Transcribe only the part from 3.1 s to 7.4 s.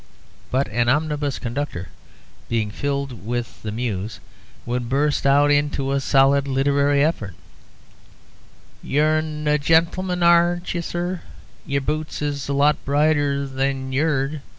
with the Muse) would burst out into a solid literary effort: